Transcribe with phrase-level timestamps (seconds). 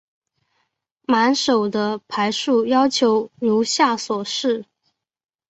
[1.05, 4.65] 满手的牌数要求如下所示。